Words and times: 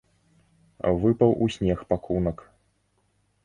Выпаў 1.03 1.31
у 1.47 1.51
снег 1.59 1.79
пакунак. 1.95 2.37